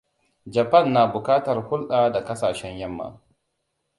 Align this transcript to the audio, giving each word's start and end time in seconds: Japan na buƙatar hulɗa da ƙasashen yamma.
Japan 0.53 0.93
na 0.93 1.07
buƙatar 1.07 1.57
hulɗa 1.69 2.09
da 2.11 2.25
ƙasashen 2.25 2.77
yamma. 2.79 3.21